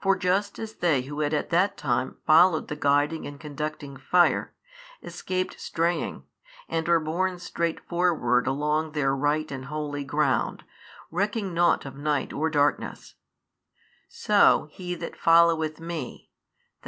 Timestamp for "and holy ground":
9.52-10.64